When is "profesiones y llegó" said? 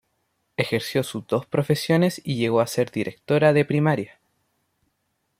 1.45-2.59